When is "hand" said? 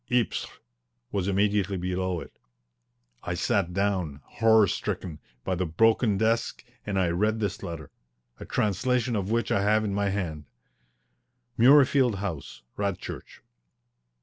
10.09-10.45